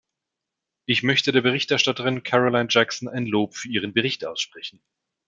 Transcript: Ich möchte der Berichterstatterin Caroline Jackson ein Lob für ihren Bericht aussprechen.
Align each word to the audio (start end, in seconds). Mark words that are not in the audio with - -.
Ich 0.87 1.03
möchte 1.03 1.31
der 1.31 1.41
Berichterstatterin 1.41 2.23
Caroline 2.23 2.65
Jackson 2.67 3.07
ein 3.07 3.27
Lob 3.27 3.53
für 3.55 3.69
ihren 3.69 3.93
Bericht 3.93 4.25
aussprechen. 4.25 4.81